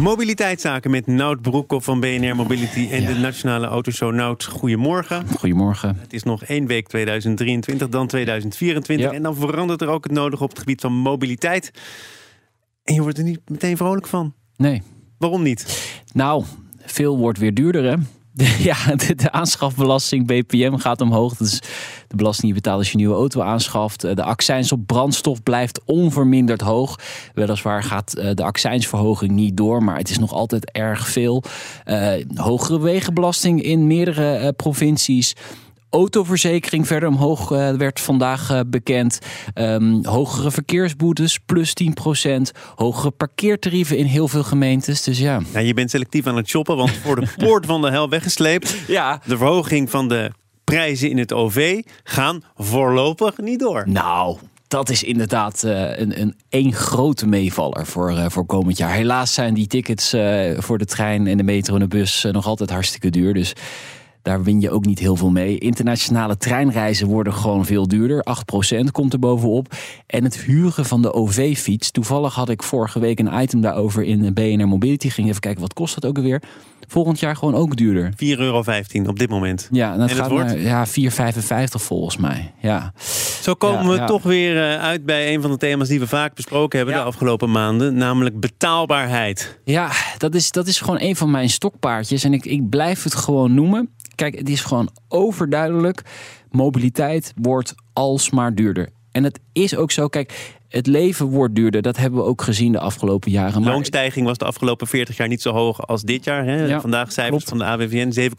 Mobiliteitszaken 0.00 0.90
met 0.90 1.06
Nout 1.06 1.42
Broekhoff 1.42 1.84
van 1.84 2.00
BNR 2.00 2.36
Mobility 2.36 2.88
en 2.90 3.04
de 3.04 3.14
Nationale 3.14 3.66
Autoshow. 3.66 4.14
Nout, 4.14 4.44
goedemorgen. 4.44 5.26
Goedemorgen. 5.38 5.96
Het 6.00 6.12
is 6.12 6.22
nog 6.22 6.44
één 6.44 6.66
week 6.66 6.88
2023, 6.88 7.88
dan 7.88 8.06
2024. 8.06 9.12
En 9.12 9.22
dan 9.22 9.36
verandert 9.36 9.80
er 9.80 9.88
ook 9.88 10.04
het 10.04 10.12
nodige 10.12 10.42
op 10.42 10.48
het 10.48 10.58
gebied 10.58 10.80
van 10.80 10.92
mobiliteit. 10.92 11.70
En 12.84 12.94
je 12.94 13.02
wordt 13.02 13.18
er 13.18 13.24
niet 13.24 13.40
meteen 13.46 13.76
vrolijk 13.76 14.06
van. 14.06 14.34
Nee. 14.56 14.82
Waarom 15.18 15.42
niet? 15.42 15.92
Nou, 16.12 16.44
veel 16.78 17.18
wordt 17.18 17.38
weer 17.38 17.54
duurder 17.54 17.84
hè. 17.84 17.96
ja, 18.58 18.76
de, 18.96 19.30
aanschafbelasting 19.30 20.26
BPM 20.26 20.76
gaat 20.76 21.00
omhoog. 21.00 21.40
Is 21.40 21.60
de 22.08 22.16
belasting 22.16 22.42
die 22.42 22.54
je 22.54 22.60
betaalt 22.60 22.78
als 22.78 22.86
je 22.86 22.92
een 22.92 23.00
nieuwe 23.00 23.16
auto 23.16 23.40
aanschaft. 23.40 24.04
Eh, 24.04 24.14
de 24.14 24.22
accijns 24.22 24.72
op 24.72 24.86
brandstof 24.86 25.42
blijft 25.42 25.80
onverminderd 25.84 26.60
hoog. 26.60 26.98
Weliswaar 27.34 27.82
gaat 27.82 28.14
eh, 28.14 28.30
de 28.34 28.44
accijnsverhoging 28.44 29.32
niet 29.32 29.56
door, 29.56 29.82
maar 29.82 29.96
het 29.96 30.10
is 30.10 30.18
nog 30.18 30.32
altijd 30.32 30.70
erg 30.70 31.08
veel. 31.08 31.42
Uh, 31.86 32.12
hogere 32.34 32.80
wegenbelasting 32.80 33.62
in 33.62 33.86
meerdere 33.86 34.52
provincies 34.52 35.34
autoverzekering 35.94 36.86
verder 36.86 37.08
omhoog 37.08 37.50
uh, 37.50 37.70
werd 37.70 38.00
vandaag 38.00 38.50
uh, 38.50 38.60
bekend. 38.66 39.18
Um, 39.54 40.04
hogere 40.04 40.50
verkeersboetes, 40.50 41.38
plus 41.46 41.74
10%. 42.28 42.32
Hogere 42.74 43.10
parkeertarieven 43.10 43.96
in 43.96 44.04
heel 44.04 44.28
veel 44.28 44.42
gemeentes. 44.42 45.02
Dus 45.02 45.18
ja. 45.18 45.40
ja. 45.52 45.60
Je 45.60 45.74
bent 45.74 45.90
selectief 45.90 46.26
aan 46.26 46.36
het 46.36 46.48
shoppen, 46.48 46.76
want 46.76 46.90
voor 46.90 47.20
de 47.20 47.26
poort 47.36 47.66
van 47.66 47.82
de 47.82 47.90
hel 47.90 48.08
weggesleept. 48.08 48.76
Ja. 48.86 49.20
De 49.26 49.36
verhoging 49.36 49.90
van 49.90 50.08
de 50.08 50.30
prijzen 50.64 51.10
in 51.10 51.18
het 51.18 51.32
OV 51.32 51.82
gaan 52.04 52.42
voorlopig 52.56 53.38
niet 53.38 53.60
door. 53.60 53.82
Nou, 53.86 54.38
dat 54.68 54.90
is 54.90 55.02
inderdaad 55.02 55.62
uh, 55.64 55.98
een, 55.98 56.20
een 56.20 56.34
één 56.48 56.72
grote 56.72 57.26
meevaller 57.26 57.86
voor, 57.86 58.30
voor 58.30 58.46
komend 58.46 58.76
jaar. 58.76 58.92
Helaas 58.92 59.34
zijn 59.34 59.54
die 59.54 59.66
tickets 59.66 60.10
voor 60.56 60.78
de 60.78 60.84
trein 60.86 61.26
en 61.26 61.36
de 61.36 61.42
metro 61.42 61.74
en 61.74 61.80
de 61.80 61.88
bus 61.88 62.26
nog 62.30 62.46
altijd 62.46 62.70
hartstikke 62.70 63.10
duur. 63.10 63.34
Dus 63.34 63.54
daar 64.24 64.42
win 64.42 64.60
je 64.60 64.70
ook 64.70 64.84
niet 64.84 64.98
heel 64.98 65.16
veel 65.16 65.30
mee. 65.30 65.58
Internationale 65.58 66.36
treinreizen 66.36 67.06
worden 67.06 67.32
gewoon 67.32 67.64
veel 67.64 67.88
duurder. 67.88 68.24
8% 68.78 68.90
komt 68.90 69.12
er 69.12 69.18
bovenop. 69.18 69.74
En 70.06 70.24
het 70.24 70.36
huren 70.36 70.84
van 70.84 71.02
de 71.02 71.12
OV-fiets. 71.12 71.90
Toevallig 71.90 72.34
had 72.34 72.48
ik 72.48 72.62
vorige 72.62 73.00
week 73.00 73.18
een 73.18 73.40
item 73.40 73.60
daarover 73.60 74.02
in 74.02 74.34
BNR 74.34 74.68
Mobility. 74.68 75.08
Ging 75.08 75.28
even 75.28 75.40
kijken, 75.40 75.60
wat 75.60 75.72
kost 75.72 75.94
dat 75.94 76.04
ook 76.10 76.16
alweer? 76.16 76.42
Volgend 76.88 77.20
jaar 77.20 77.36
gewoon 77.36 77.54
ook 77.54 77.76
duurder. 77.76 78.10
4,15 78.10 78.16
euro 78.38 78.62
op 79.06 79.18
dit 79.18 79.30
moment. 79.30 79.68
Ja, 79.70 79.92
en 79.92 79.98
dat 79.98 80.12
gaat 80.12 80.30
wordt? 80.30 80.46
naar 80.46 80.58
ja, 80.58 80.86
4,55 80.86 81.64
volgens 81.64 82.16
mij. 82.16 82.52
Ja. 82.60 82.92
Zo 83.40 83.54
komen 83.54 83.82
ja, 83.82 83.88
we 83.88 83.96
ja. 83.96 84.06
toch 84.06 84.22
weer 84.22 84.56
eh, 84.56 84.80
uit 84.80 85.04
bij 85.04 85.34
een 85.34 85.40
van 85.40 85.50
de 85.50 85.56
thema's 85.56 85.88
die 85.88 86.00
we 86.00 86.06
vaak 86.06 86.34
besproken 86.34 86.78
hebben 86.78 86.96
de 86.96 87.02
afgelopen 87.02 87.50
maanden. 87.50 87.94
Namelijk 87.94 88.40
betaalbaarheid. 88.40 89.60
Ja, 89.64 89.90
dat 90.18 90.34
is, 90.34 90.50
dat 90.50 90.66
is 90.66 90.80
gewoon 90.80 91.00
een 91.00 91.16
van 91.16 91.30
mijn 91.30 91.50
stokpaardjes. 91.50 92.24
En 92.24 92.32
ik, 92.32 92.44
ik 92.44 92.68
blijf 92.68 93.02
het 93.02 93.14
gewoon 93.14 93.54
noemen. 93.54 93.90
Kijk, 94.14 94.38
het 94.38 94.48
is 94.48 94.60
gewoon 94.60 94.88
overduidelijk. 95.08 96.02
Mobiliteit 96.50 97.32
wordt 97.40 97.74
alsmaar 97.92 98.54
duurder. 98.54 98.88
En 99.12 99.24
het 99.24 99.40
is 99.52 99.76
ook 99.76 99.90
zo. 99.90 100.08
Kijk, 100.08 100.56
het 100.68 100.86
leven 100.86 101.26
wordt 101.26 101.54
duurder. 101.54 101.82
Dat 101.82 101.96
hebben 101.96 102.20
we 102.20 102.26
ook 102.26 102.42
gezien 102.42 102.72
de 102.72 102.78
afgelopen 102.78 103.30
jaren. 103.30 103.62
De 103.62 103.68
loonstijging 103.70 104.26
was 104.26 104.38
de 104.38 104.44
afgelopen 104.44 104.86
40 104.86 105.16
jaar 105.16 105.28
niet 105.28 105.42
zo 105.42 105.52
hoog 105.52 105.86
als 105.86 106.02
dit 106.02 106.24
jaar. 106.24 106.44
Hè? 106.44 106.64
Ja, 106.66 106.80
Vandaag 106.80 107.12
cijfers 107.12 107.44
klopt. 107.44 107.48
van 107.48 107.76
de 107.78 107.84
AWVN 107.84 108.30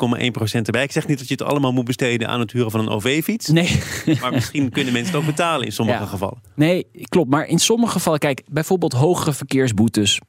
7,1% 0.58 0.62
erbij. 0.66 0.84
Ik 0.84 0.92
zeg 0.92 1.08
niet 1.08 1.18
dat 1.18 1.28
je 1.28 1.34
het 1.34 1.44
allemaal 1.44 1.72
moet 1.74 1.86
besteden 1.86 2.28
aan 2.28 2.40
het 2.40 2.52
huren 2.52 2.72
van 2.72 2.80
een 2.80 2.90
OV-fiets. 2.90 3.48
Nee. 3.48 3.80
Maar 4.22 4.32
misschien 4.32 4.70
kunnen 4.70 4.94
mensen 4.94 5.12
het 5.14 5.22
ook 5.22 5.28
betalen 5.28 5.66
in 5.66 5.72
sommige 5.72 6.00
Ja. 6.00 6.06
gevallen. 6.06 6.38
Nee, 6.56 6.88
klopt. 7.10 7.30
Maar 7.30 7.46
in 7.48 7.60
sommige 7.60 7.92
gevallen, 7.92 8.20
kijk, 8.20 8.42
bijvoorbeeld 8.52 8.94
hogere 8.94 9.34
verkeersboetes. 9.34 10.20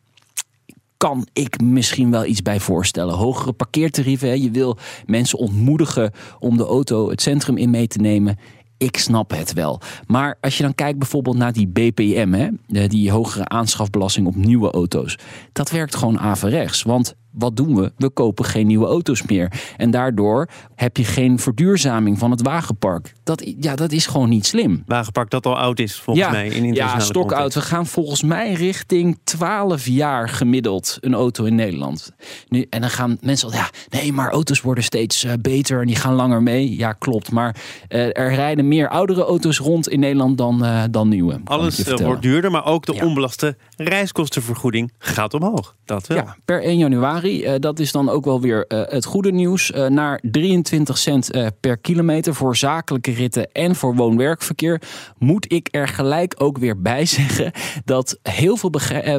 Kan 0.97 1.27
ik 1.33 1.61
misschien 1.61 2.11
wel 2.11 2.25
iets 2.25 2.43
bij 2.43 2.61
voorstellen. 2.61 3.15
Hogere 3.15 3.53
parkeertarieven. 3.53 4.29
Hè. 4.29 4.35
Je 4.35 4.51
wil 4.51 4.79
mensen 5.07 5.39
ontmoedigen 5.39 6.13
om 6.39 6.57
de 6.57 6.67
auto 6.67 7.11
het 7.11 7.23
centrum 7.23 7.57
in 7.57 7.71
mee 7.71 7.87
te 7.87 7.99
nemen. 7.99 8.39
Ik 8.79 8.97
snap 8.97 9.31
het 9.31 9.53
wel. 9.53 9.81
Maar 10.07 10.39
als 10.41 10.57
je 10.57 10.63
dan 10.63 10.75
kijkt 10.75 10.99
bijvoorbeeld 10.99 11.37
naar 11.37 11.53
die 11.53 11.69
BPM, 11.69 12.51
hè, 12.67 12.87
die 12.87 13.11
hogere 13.11 13.49
aanschafbelasting 13.49 14.27
op 14.27 14.35
nieuwe 14.35 14.71
auto's. 14.71 15.19
Dat 15.53 15.71
werkt 15.71 15.95
gewoon 15.95 16.19
averechts. 16.19 16.83
Want 16.83 17.15
wat 17.39 17.57
doen 17.57 17.75
we? 17.77 17.93
We 17.97 18.09
kopen 18.11 18.45
geen 18.45 18.67
nieuwe 18.67 18.87
auto's 18.87 19.23
meer. 19.23 19.53
En 19.77 19.91
daardoor 19.91 20.49
heb 20.75 20.97
je 20.97 21.05
geen 21.05 21.39
verduurzaming 21.39 22.19
van 22.19 22.31
het 22.31 22.43
wagenpark. 22.43 23.13
Dat, 23.25 23.53
ja, 23.61 23.77
dat 23.77 23.93
is 23.93 24.07
gewoon 24.07 24.29
niet 24.29 24.47
slim. 24.47 24.83
Wagenpark 24.87 25.31
dat 25.31 25.47
al 25.47 25.59
oud 25.59 25.79
is, 25.79 25.95
volgens 25.95 26.27
ja, 26.27 26.33
mij. 26.33 26.49
In 26.49 26.75
ja, 26.75 27.01
stokoud. 27.01 27.55
We 27.55 27.61
gaan 27.61 27.87
volgens 27.87 28.23
mij 28.23 28.53
richting 28.53 29.19
12 29.25 29.87
jaar 29.87 30.29
gemiddeld 30.29 30.99
een 31.01 31.15
auto 31.15 31.45
in 31.45 31.55
Nederland. 31.55 32.13
Nu, 32.49 32.67
en 32.71 32.81
dan 32.81 32.91
gaan 32.91 33.19
mensen 33.21 33.49
al, 33.49 33.55
ja, 33.55 33.71
nee, 33.89 34.13
maar 34.13 34.31
auto's 34.31 34.61
worden 34.61 34.85
steeds 34.85 35.25
eh, 35.25 35.33
beter 35.41 35.81
en 35.81 35.87
die 35.87 35.97
gaan 35.97 36.15
langer 36.15 36.43
mee. 36.43 36.77
Ja, 36.77 36.93
klopt. 36.93 37.31
Maar 37.33 37.57
eh, 37.89 38.19
er 38.19 38.35
rijden 38.35 38.69
meer 38.69 38.89
oudere 38.89 39.25
auto's 39.25 39.59
rond 39.59 39.89
in 39.89 40.01
Nederland 40.01 40.39
dan, 40.39 40.65
eh, 40.65 40.83
dan 40.91 41.09
nieuwe. 41.09 41.41
Alles 41.45 41.95
wordt 41.95 42.23
duurder, 42.23 42.51
maar 42.51 42.65
ook 42.67 42.87
de 42.87 42.95
Ja. 42.95 43.05
onbelaste 43.05 43.57
reiskostenvergoeding 43.77 44.93
gaat 44.99 45.35
omhoog. 45.35 45.75
Dat 45.85 46.07
wel. 46.07 46.17
Ja, 46.17 46.37
per 46.45 46.65
1 46.65 46.79
januari. 46.79 47.26
Eh, 47.27 47.55
dat 47.59 47.79
is 47.79 47.93
dan 47.93 48.09
ook 48.09 48.25
wel 48.25 48.41
weer 48.41 48.67
eh, 48.67 48.81
het 48.87 49.05
goede 49.05 49.33
nieuws. 49.33 49.71
eh, 49.73 49.87
naar 49.87 50.21
23 50.23 50.99
cent 50.99 51.31
per 51.61 51.79
kilometer 51.79 52.35
voor 52.35 52.57
zakelijke 52.57 53.13
ritten 53.13 53.53
en 53.53 53.75
voor 53.75 53.95
woon-werkverkeer. 53.95 54.81
Moet 55.19 55.53
ik 55.53 55.69
er 55.71 55.89
gelijk 55.89 56.35
ook 56.39 56.59
weer 56.59 56.81
bij 56.83 57.07
zeggen 57.17 57.53
dat 57.85 58.19
heel 58.23 58.57
veel 58.57 58.71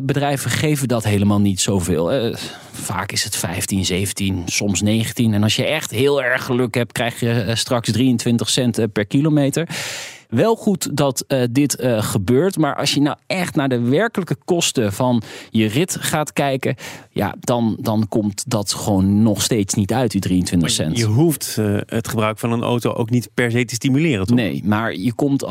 bedrijven 0.03 0.51
geven 0.51 0.87
dat 0.87 1.03
helemaal 1.03 1.39
niet 1.39 1.61
zoveel. 1.61 2.35
Vaak 2.71 3.11
is 3.11 3.23
het 3.23 3.35
15, 3.35 3.85
17, 3.85 4.43
soms 4.45 4.81
19. 4.81 5.33
En 5.33 5.43
als 5.43 5.55
je 5.55 5.65
echt 5.65 5.91
heel 5.91 6.23
erg 6.23 6.43
geluk 6.43 6.75
hebt, 6.75 6.91
krijg 6.91 7.19
je 7.19 7.51
straks 7.53 7.91
23 7.91 8.49
cent 8.49 8.91
per 8.93 9.05
kilometer. 9.05 9.67
Wel 10.27 10.55
goed 10.55 10.97
dat 10.97 11.23
eh, 11.27 11.43
dit 11.51 11.75
eh, 11.75 12.03
gebeurt. 12.03 12.57
Maar 12.57 12.75
als 12.75 12.93
je 12.93 13.01
nou 13.01 13.17
echt 13.27 13.55
naar 13.55 13.69
de 13.69 13.79
werkelijke 13.79 14.37
kosten 14.45 14.93
van 14.93 15.21
je 15.49 15.67
rit 15.67 15.97
gaat 15.99 16.33
kijken. 16.33 16.75
Ja, 17.11 17.35
dan, 17.39 17.77
dan 17.79 18.07
komt 18.09 18.43
dat 18.47 18.73
gewoon 18.73 19.21
nog 19.23 19.41
steeds 19.41 19.73
niet 19.73 19.93
uit, 19.93 20.11
die 20.11 20.21
23 20.21 20.69
cent. 20.69 20.97
Je 20.97 21.05
hoeft 21.05 21.55
eh, 21.59 21.77
het 21.85 22.07
gebruik 22.07 22.39
van 22.39 22.51
een 22.51 22.63
auto 22.63 22.93
ook 22.93 23.09
niet 23.09 23.29
per 23.33 23.51
se 23.51 23.65
te 23.65 23.75
stimuleren, 23.75 24.25
toch? 24.25 24.35
Nee, 24.35 24.61
maar 24.65 24.95
je 24.95 25.13
komt, 25.13 25.43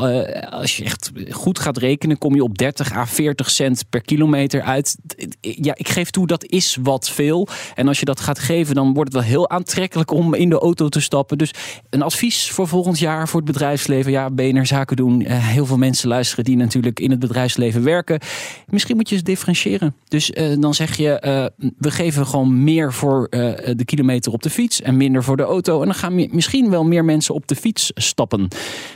als 0.51 0.77
je 0.77 0.85
echt 0.85 1.13
goed 1.31 1.59
gaat 1.59 1.77
rekenen, 1.77 2.19
kom 2.19 2.35
je 2.35 2.43
op 2.43 2.59
30 2.59 2.93
à 2.93 3.07
40 3.07 3.51
cent 3.51 3.85
per 3.91 4.01
kilometer 4.01 4.63
uit. 4.63 4.97
Ja, 5.41 5.75
ik 5.77 5.89
geef 5.89 6.11
toe, 6.11 6.27
dat 6.27 6.45
is 6.45 6.79
wat 6.83 7.11
veel. 7.11 7.49
En 7.75 7.89
als 7.89 7.99
je 7.99 8.05
dat 8.05 8.21
gaat 8.21 8.39
geven, 8.39 8.75
dan 8.75 8.95
wordt 8.95 9.13
het 9.13 9.23
wel 9.23 9.31
heel 9.31 9.51
aantrekkelijk 9.51 10.11
om 10.11 10.35
in 10.35 10.49
de 10.49 10.59
auto 10.59 10.89
te 10.89 11.01
stappen. 11.01 11.39
Dus 11.39 11.51
een 11.91 12.03
advies 12.03 12.51
voor 12.51 12.69
volgend 12.69 12.99
jaar 12.99 13.29
voor 13.29 13.41
het 13.41 13.53
bedrijfsleven. 13.53 14.13
Ja, 14.13 14.31
Zaken 14.67 14.97
doen. 14.97 15.23
Eh, 15.23 15.49
heel 15.49 15.67
veel 15.67 15.77
mensen 15.79 16.09
luisteren 16.09 16.45
die 16.45 16.57
natuurlijk 16.57 17.01
in 17.01 17.11
het 17.11 17.19
bedrijfsleven 17.19 17.83
werken. 17.83 18.21
Misschien 18.67 18.97
moet 18.97 19.09
je 19.09 19.15
eens 19.15 19.25
differentiëren. 19.25 19.95
Dus 20.09 20.31
eh, 20.33 20.57
dan 20.61 20.75
zeg 20.75 20.97
je, 20.97 21.11
eh, 21.21 21.47
we 21.79 21.91
geven 21.91 22.27
gewoon 22.27 22.65
meer 22.65 22.93
voor 22.93 23.27
de 23.31 23.85
kilometer 23.85 24.33
op 24.33 24.43
de 24.43 24.51
fiets 24.51 24.83
en 24.83 24.97
minder 24.97 25.25
voor 25.25 25.37
de 25.37 25.43
auto. 25.43 25.81
En 25.81 25.87
dan 25.87 25.95
gaan 25.95 26.15
mi- 26.15 26.29
misschien 26.33 26.71
wel 26.71 26.85
meer 26.85 27.05
mensen 27.05 27.35
op 27.35 27.47
de 27.47 27.55
fiets 27.57 27.91
stappen. 27.95 28.49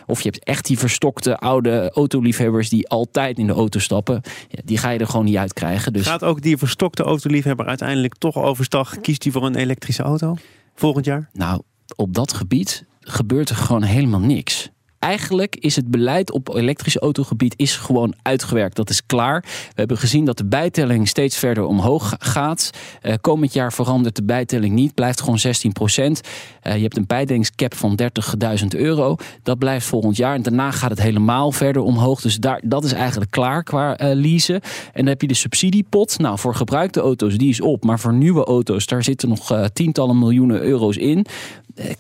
Of 0.07 0.21
je 0.21 0.29
hebt 0.31 0.45
echt 0.45 0.67
die 0.67 0.79
verstokte 0.79 1.37
oude 1.39 1.91
autoliefhebbers 1.95 2.69
die 2.69 2.89
altijd 2.89 3.39
in 3.39 3.47
de 3.47 3.53
auto 3.53 3.79
stappen. 3.79 4.21
Ja, 4.49 4.59
die 4.65 4.79
ga 4.79 4.91
je 4.91 4.99
er 4.99 5.07
gewoon 5.07 5.25
niet 5.25 5.37
uit 5.37 5.53
krijgen. 5.53 5.93
Dus 5.93 6.07
Gaat 6.07 6.25
ook 6.25 6.43
die 6.43 6.57
verstokte 6.57 7.03
autoliefhebber 7.03 7.67
uiteindelijk 7.67 8.15
toch 8.19 8.37
overstag? 8.37 9.01
Kiest 9.01 9.23
hij 9.23 9.33
voor 9.33 9.47
een 9.47 9.55
elektrische 9.57 10.03
auto 10.03 10.37
volgend 10.75 11.05
jaar? 11.05 11.29
nou, 11.33 11.61
op 11.97 12.15
dat 12.15 12.33
gebied 12.33 12.85
gebeurt 13.01 13.49
er 13.49 13.57
gewoon 13.57 13.83
helemaal 13.83 14.21
niks. 14.21 14.69
Eigenlijk 15.01 15.57
is 15.57 15.77
het 15.77 15.91
beleid 15.91 16.33
op 16.33 16.55
elektrische 16.55 17.01
autogebied 17.01 17.55
is 17.57 17.77
gewoon 17.77 18.15
uitgewerkt. 18.23 18.77
Dat 18.77 18.91
is 18.91 19.07
klaar. 19.07 19.41
We 19.41 19.73
hebben 19.75 19.99
gezien 19.99 20.25
dat 20.25 20.37
de 20.37 20.45
bijtelling 20.45 21.09
steeds 21.09 21.39
verder 21.39 21.65
omhoog 21.65 22.15
gaat. 22.19 22.71
Uh, 23.03 23.15
komend 23.21 23.53
jaar 23.53 23.73
verandert 23.73 24.17
de 24.17 24.23
bijtelling 24.23 24.75
niet, 24.75 24.95
blijft 24.95 25.21
gewoon 25.21 25.39
16 25.39 25.73
procent. 25.73 26.21
Uh, 26.63 26.75
je 26.77 26.83
hebt 26.83 26.97
een 26.97 27.07
bijtellingscap 27.07 27.75
van 27.75 27.99
30.000 28.03 28.67
euro. 28.69 29.17
Dat 29.43 29.59
blijft 29.59 29.87
volgend 29.87 30.17
jaar. 30.17 30.35
En 30.35 30.43
daarna 30.43 30.71
gaat 30.71 30.91
het 30.91 31.03
helemaal 31.03 31.53
verder 31.53 31.83
omhoog. 31.83 32.21
Dus 32.21 32.37
daar, 32.37 32.61
dat 32.65 32.85
is 32.85 32.93
eigenlijk 32.93 33.31
klaar 33.31 33.63
qua 33.63 34.01
uh, 34.01 34.15
leasen. 34.15 34.55
En 34.55 34.61
dan 34.95 35.07
heb 35.07 35.21
je 35.21 35.29
de 35.29 35.35
subsidiepot. 35.35 36.19
Nou, 36.19 36.39
voor 36.39 36.55
gebruikte 36.55 37.01
auto's, 37.01 37.37
die 37.37 37.49
is 37.49 37.61
op. 37.61 37.85
Maar 37.85 38.01
voor 38.01 38.13
nieuwe 38.13 38.45
auto's, 38.45 38.87
daar 38.87 39.03
zitten 39.03 39.29
nog 39.29 39.69
tientallen 39.73 40.19
miljoenen 40.19 40.61
euro's 40.61 40.97
in. 40.97 41.27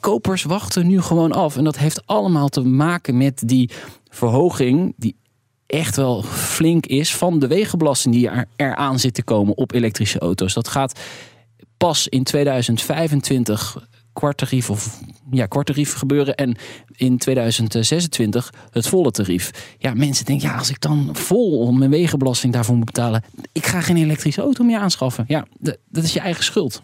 kopers 0.01 0.43
wachten 0.43 0.87
nu 0.87 1.01
gewoon 1.01 1.33
af. 1.33 1.57
En 1.57 1.65
dat 1.65 1.79
heeft 1.79 2.07
allemaal 2.07 2.49
te 2.49 2.61
maken 2.61 2.89
met 3.13 3.43
die 3.47 3.71
verhoging 4.09 4.95
die 4.97 5.17
echt 5.67 5.97
wel 5.97 6.23
flink 6.23 6.87
is 6.87 7.15
van 7.17 7.39
de 7.39 7.47
wegenbelasting 7.47 8.15
die 8.15 8.29
er, 8.29 8.47
eraan 8.57 8.99
zit 8.99 9.15
te 9.15 9.23
komen 9.23 9.57
op 9.57 9.73
elektrische 9.73 10.19
auto's. 10.19 10.55
Dat 10.55 10.69
gaat 10.69 11.01
pas 11.77 12.09
in 12.09 12.25
2025 12.25 13.89
kwarttarief 14.13 14.71
of 14.71 15.01
ja, 15.31 15.47
kwarttarief 15.47 15.95
gebeuren 15.95 16.35
en 16.35 16.57
in 16.97 17.19
2026 17.19 18.53
het 18.71 18.87
volle 18.87 19.11
tarief. 19.11 19.75
Ja, 19.79 19.95
mensen 19.95 20.25
denken, 20.25 20.49
ja, 20.49 20.57
als 20.57 20.71
ik 20.71 20.81
dan 20.81 21.09
vol 21.13 21.73
mijn 21.73 21.91
wegenbelasting 21.91 22.53
daarvoor 22.53 22.77
moet 22.77 22.85
betalen, 22.85 23.25
ik 23.53 23.67
ga 23.67 23.81
geen 23.81 23.97
elektrische 23.97 24.41
auto 24.41 24.65
meer 24.65 24.79
aanschaffen. 24.79 25.25
Ja, 25.29 25.47
dat 25.89 26.05
is 26.05 26.13
je 26.13 26.21
eigen 26.21 26.45
schuld. 26.45 26.83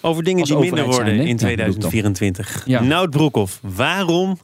Over 0.00 0.24
dingen 0.24 0.44
die 0.44 0.58
minder 0.58 0.84
worden 0.84 1.26
in 1.26 1.36
2024. 1.36 2.62
Ja, 2.66 2.82
Nout 2.82 3.10
Broekhoff, 3.10 3.60
waarom 3.62 4.38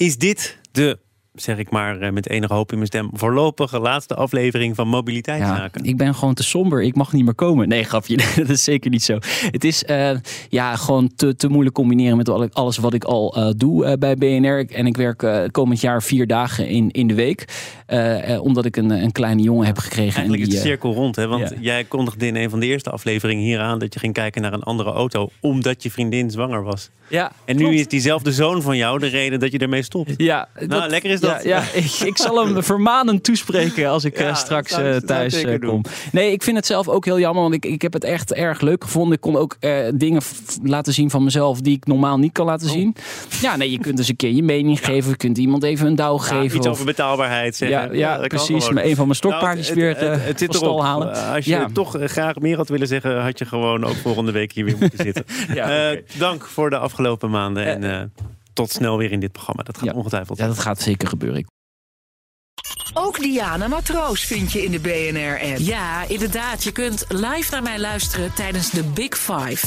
is 0.00 0.16
dit 0.16 0.58
de 0.72 0.98
zeg 1.34 1.58
ik 1.58 1.70
maar 1.70 2.00
eh, 2.00 2.12
met 2.12 2.28
enige 2.28 2.54
hoop 2.54 2.70
in 2.70 2.76
mijn 2.76 2.88
stem, 2.88 3.10
voorlopige 3.12 3.78
laatste 3.78 4.14
aflevering 4.14 4.74
van 4.74 4.88
Mobiliteitszaken. 4.88 5.84
Ja, 5.84 5.90
ik 5.90 5.96
ben 5.96 6.14
gewoon 6.14 6.34
te 6.34 6.42
somber, 6.42 6.82
ik 6.82 6.94
mag 6.94 7.12
niet 7.12 7.24
meer 7.24 7.34
komen. 7.34 7.68
Nee, 7.68 7.84
grapje, 7.84 8.16
dat 8.36 8.48
is 8.48 8.64
zeker 8.64 8.90
niet 8.90 9.02
zo. 9.02 9.18
Het 9.50 9.64
is 9.64 9.84
uh, 9.84 10.10
ja, 10.48 10.76
gewoon 10.76 11.10
te, 11.16 11.36
te 11.36 11.48
moeilijk 11.48 11.74
combineren 11.74 12.16
met 12.16 12.54
alles 12.54 12.76
wat 12.76 12.94
ik 12.94 13.04
al 13.04 13.38
uh, 13.38 13.50
doe 13.56 13.98
bij 13.98 14.16
BNR. 14.16 14.66
En 14.70 14.86
ik 14.86 14.96
werk 14.96 15.50
komend 15.52 15.80
jaar 15.80 16.02
vier 16.02 16.26
dagen 16.26 16.68
in, 16.68 16.90
in 16.90 17.06
de 17.06 17.14
week, 17.14 17.44
omdat 18.40 18.64
ik 18.64 18.76
een, 18.76 18.90
een 18.90 19.12
kleine 19.12 19.42
jongen 19.42 19.66
heb 19.66 19.78
gekregen. 19.78 20.14
Eigenlijk 20.14 20.42
en 20.42 20.48
die, 20.48 20.56
is 20.56 20.62
de 20.62 20.68
cirkel 20.68 20.92
rond, 20.92 21.16
hè? 21.16 21.26
want 21.26 21.52
jij 21.60 21.84
kondigde 21.84 22.26
in 22.26 22.36
een 22.36 22.50
van 22.50 22.60
de 22.60 22.66
eerste 22.66 22.90
afleveringen 22.90 23.44
hier 23.44 23.60
aan 23.60 23.78
dat 23.78 23.94
je 23.94 24.00
ging 24.00 24.12
kijken 24.12 24.42
naar 24.42 24.52
een 24.52 24.62
andere 24.62 24.90
auto, 24.90 25.28
omdat 25.40 25.82
je 25.82 25.90
vriendin 25.90 26.30
zwanger 26.30 26.62
was. 26.62 26.90
Ja, 27.08 27.32
en 27.44 27.56
nu 27.56 27.74
is 27.74 27.88
diezelfde 27.88 28.32
zoon 28.32 28.62
van 28.62 28.76
jou 28.76 28.98
de 28.98 29.06
reden 29.06 29.40
dat 29.40 29.52
je 29.52 29.58
ermee 29.58 29.82
stopt. 29.82 30.12
Ja, 30.16 30.48
nou, 30.66 30.90
lekker 30.90 31.10
is 31.10 31.20
dat. 31.20 31.42
Ja, 31.42 31.62
ik, 31.74 31.92
ik, 31.92 32.16
zal 32.16 32.44
hem 32.44 32.62
vermanend 32.62 33.24
toespreken 33.24 33.88
als 33.88 34.04
ik 34.04 34.14
eh, 34.14 34.34
straks 34.34 34.76
thuis 35.06 35.44
kom. 35.60 35.82
Nee, 36.12 36.32
ik 36.32 36.42
vind 36.42 36.56
het 36.56 36.66
zelf 36.66 36.88
ook 36.88 37.04
heel 37.04 37.18
jammer, 37.18 37.42
want 37.42 37.54
ik, 37.54 37.64
ik 37.64 37.82
heb 37.82 37.92
het 37.92 38.04
echt 38.04 38.32
erg 38.32 38.60
leuk 38.60 38.84
gevonden. 38.84 39.14
Ik 39.14 39.20
kon 39.20 39.36
ook 39.36 39.56
dingen 39.94 40.22
laten 40.62 40.92
zien 40.92 41.10
van 41.10 41.24
mezelf 41.24 41.60
die 41.60 41.76
ik 41.76 41.86
normaal 41.86 42.18
niet 42.18 42.32
kan 42.32 42.46
laten 42.46 42.66
oh. 42.66 42.72
zien. 42.72 42.96
Ja, 43.40 43.56
nee, 43.56 43.70
je 43.70 43.78
kunt 43.78 43.96
dus 43.96 44.08
een 44.08 44.16
keer 44.16 44.32
je 44.32 44.42
mening 44.42 44.84
geven. 44.84 45.10
Je 45.10 45.16
kunt 45.16 45.38
iemand 45.38 45.62
even 45.62 45.86
een 45.86 45.96
douw 45.96 46.16
geven. 46.16 46.56
Iets 46.56 46.66
over 46.66 46.84
betaalbaarheid 46.84 47.56
zeggen. 47.56 47.79
Ja, 47.82 48.16
ja, 48.16 48.26
precies. 48.26 48.70
Maar 48.70 48.84
een 48.84 48.96
van 48.96 49.04
mijn 49.04 49.16
stokpaardjes 49.16 49.68
nou, 49.68 49.80
weer 49.80 49.88
het, 49.88 50.24
het, 50.24 50.40
het 50.40 50.54
stal 50.54 50.84
halen. 50.84 51.32
Als 51.34 51.44
je 51.44 51.66
toch 51.72 51.96
graag 52.00 52.36
meer 52.38 52.56
had 52.56 52.68
willen 52.68 52.86
zeggen, 52.86 53.22
had 53.22 53.38
je 53.38 53.44
gewoon 53.44 53.84
ook 53.84 53.96
volgende 53.96 54.32
week 54.32 54.52
hier 54.52 54.64
weer 54.64 54.76
moeten 54.80 55.04
zitten. 55.12 55.24
Dank 56.18 56.46
voor 56.46 56.70
de 56.70 56.78
afgelopen 56.78 57.30
maanden. 57.30 57.64
En 57.64 57.82
uh, 57.82 58.24
tot 58.52 58.70
snel 58.70 58.96
weer 58.96 59.12
in 59.12 59.20
dit 59.20 59.32
programma. 59.32 59.62
Dat 59.62 59.78
gaat 59.78 59.86
ja. 59.86 59.92
ongetwijfeld. 59.92 60.38
Ja, 60.38 60.46
dat 60.46 60.58
gaat 60.58 60.80
zeker 60.80 61.08
gebeuren. 61.08 61.46
Ook 62.94 63.20
Diana 63.20 63.68
Matroos 63.68 64.24
vind 64.24 64.52
je 64.52 64.64
in 64.64 64.70
de 64.70 64.78
BNR-app. 64.80 65.58
Ja, 65.58 66.08
inderdaad. 66.08 66.64
Je 66.64 66.72
kunt 66.72 67.04
live 67.08 67.50
naar 67.50 67.62
mij 67.62 67.78
luisteren 67.78 68.34
tijdens 68.34 68.70
de 68.70 68.82
Big 68.82 69.18
Five. 69.18 69.66